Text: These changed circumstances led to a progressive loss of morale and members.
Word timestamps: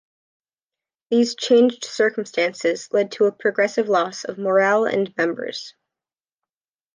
These 1.11 1.35
changed 1.35 1.83
circumstances 1.85 2.89
led 2.91 3.11
to 3.11 3.25
a 3.25 3.31
progressive 3.31 3.87
loss 3.87 4.23
of 4.25 4.39
morale 4.39 4.85
and 4.85 5.15
members. 5.15 5.75